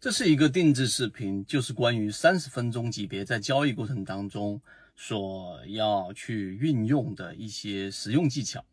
[0.00, 4.62] 这是一个定制视频，就是关于三十分钟级别在交易过程当中
[4.94, 8.64] 所要去运用的一些实用技巧。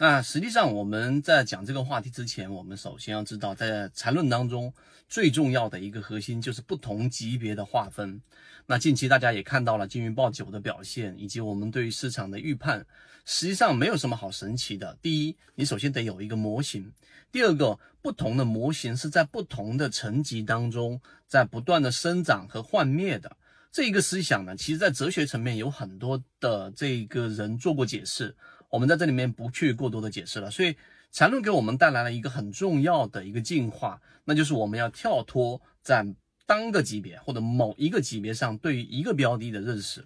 [0.00, 4.72] 那实际上我们在讲这个话题之前，我们首先要知道，在缠论当中
[5.08, 8.22] 最重要的一个核心就是不同级别的划分。
[8.66, 12.86] 那近期大家也看到了金云报九的表现，以及我们对于市场的预判，
[13.24, 14.96] 实际上没有什么好神奇的。
[15.02, 16.84] 第一，你首先得有一个模型；
[17.32, 23.36] 第二个，不同的模型是在不同的层级当中在不断的生长和幻灭的。
[23.72, 28.34] 这一个思想呢，其实在哲学层面有很多的这个人做过解释，
[28.68, 30.50] 我们在这里面不去过多的解释了。
[30.50, 30.76] 所以
[31.12, 36.06] 缠论给我们带来了一个很重要的一个进化，那就是我们要跳脱在。
[36.48, 40.02] 单个级别或者某一个级别上对于一个标的的认识，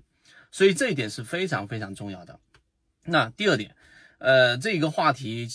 [0.51, 2.37] 所以这一点是非常非常重要的。
[3.05, 3.77] 那第二点，
[4.19, 5.49] 呃，这个话题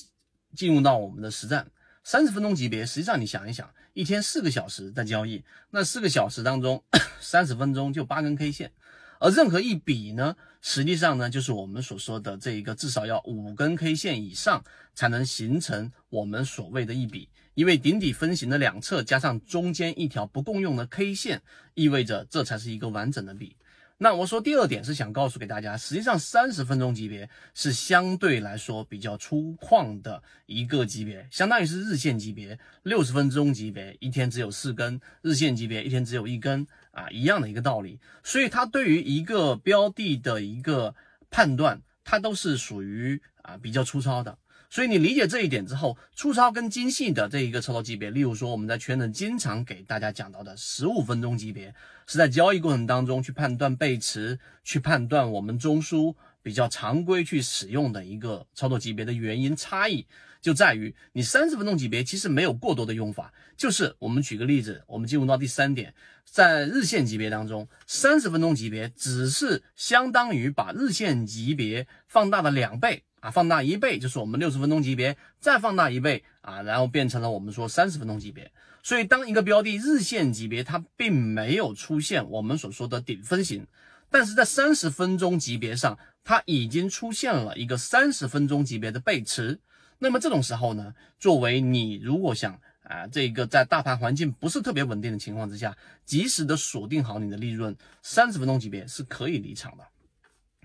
[0.55, 1.69] 进入到我们的实战，
[2.05, 6.81] 三十分钟级别，实际上你想一想，一天四个小时在交易，那四个小时当中，
[7.19, 8.71] 三十分钟就八根 K 线，
[9.19, 17.29] 而任何一笔呢，实际上呢，就是我们所说的这一个至少要五根 K 线以上才能形成我们所谓的一笔。
[17.55, 21.41] 因为顶底分型的两侧加上中间一条不共用的 K 线，
[21.73, 23.55] 意味着这才是一个完整的笔。
[23.99, 32.59] 那我说第二点是想告诉给大家，实际上三十分钟级别是相对来说比较粗犷的一个级别，相当于是日线级别。
[32.83, 37.99] 六十分钟级别一天只有四根，日线级别一天只有一根啊，一样的一个道理。
[38.23, 40.93] 所以它对于一个标的的一个
[41.31, 44.37] 判断，它都是属于啊比较粗糙的。
[44.69, 51.73] 所以你理解这一点之后，粗糙跟精细的这一个操作级别，例如说我们在圈内经常给大家讲到的十五分钟级别，
[52.05, 60.05] 是在交易过程当中去判断背驰，去判断我们中枢比较常规去使用的一个操作级别的原因差异，
[60.41, 65.93] 就在于你三十分钟级别其实没有过多的用法，就是我们举个例子，我们进入到第三点，
[66.25, 73.03] 在日线级别当中，三十分钟级别只是相当于把日线级别放大了两倍。
[73.19, 78.51] 啊，放大一倍就是我们六十分钟级别，再放大一倍啊，然后变成了我们说三十分钟级别。
[78.83, 83.67] 所以，当一个标的日线级别它并没有出现我们所说的顶分型，
[84.09, 89.59] 但是在三十分钟级别上，它已经出现了一个三十分钟级别的背驰。
[89.99, 95.75] 那么这种时候呢，作为你如果想啊，这个在大盘环境不是特别稳定的情况之下，
[96.05, 99.83] 及时的锁定好你的利润，三十分钟级别是可以离场的。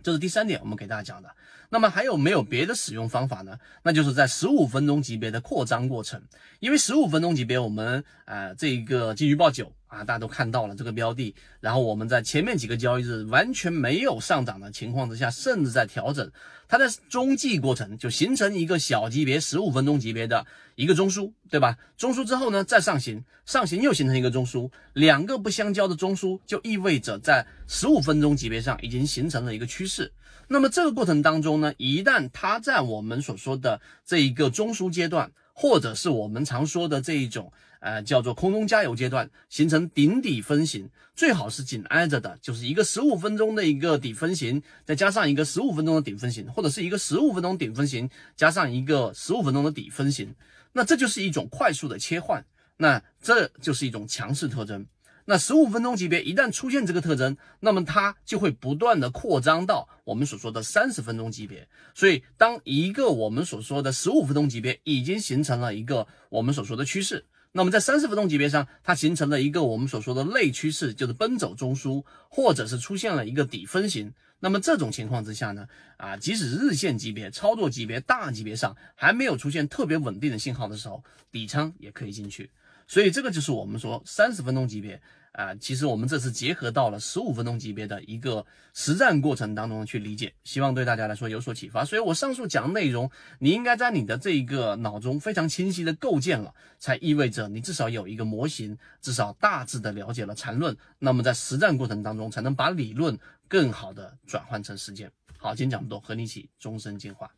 [0.02, 1.30] 这是第三点，我们给大家讲的。
[1.70, 3.58] 那么还有没有别的使用方法呢？
[3.82, 6.20] 那就是在十五分钟级别的扩张过程，
[6.60, 16.32] 因为十五分钟级别我们呃这一个金鱼报九啊，大家都看到了这个标的，然后我们在前面几个交易日完全没有上涨的情况之下，甚至在调整，
[16.66, 21.76] 它在中继过程就形成一个小级别十五分钟级别的一个中枢，对吧？
[21.98, 30.10] 中枢之后呢，再上行，上行又形成一个中枢，两个不相交的中枢就意味着在十五分钟级别上已经形成了一个趋势。
[30.48, 50.32] 那么这个过程当中呢，一旦它在我们所说的这一个中枢阶段，或者是我们常说的这一种呃叫做空中加油阶段，形成顶底分型，最好是紧挨着的，就是一个十五分钟的一个底分型，再加上一个十五分钟的顶分型，或者是一个十五分钟顶分型加上一个十五分钟的底分型，
[50.72, 52.44] 那这就是一种快速的切换，
[52.76, 54.86] 那这就是一种强势特征。
[55.24, 61.68] 那十五分钟级别一旦出现这个特征，那么它就会不断的扩张到我们所说的三十分钟级别。
[61.94, 67.24] 所以，当一个我们所说的十五分钟级别已经形成了一个我们所说的趋势，
[67.54, 74.14] 那么在三十分钟级别上，它形成了一个我们所说的内趋势，就是奔走中枢，或者是出现了一个底分型。
[74.40, 75.68] 那么这种情况之下呢，
[75.98, 82.50] 啊，即使日线级别、操作级别、大级别上还没有出现特别稳定的信号的时候，底仓也可以进去。
[82.88, 85.00] 所以这个就是我们说三十分钟级别
[85.32, 88.44] 啊，其实我们这次结合到了十五分钟级别的一个
[88.74, 91.84] 实战过程当中去理解，希望对大家来说有所启发。
[91.84, 103.18] 所以我上述讲的内容，你应该在你的这一个脑中非常清晰的构建了，才意味着你至少有一个模型，至少大致的了解了缠论，那么在实战过程当中才能把理论
[103.48, 105.10] 更好的转换成实践。
[105.38, 107.30] 好，今天讲不多，和你一起终身进化。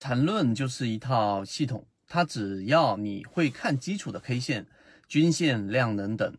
[0.00, 1.86] 缠论就是一套系统。
[2.10, 4.66] 它只要你会看基础的 K 线、
[5.08, 6.38] 均线、量能等，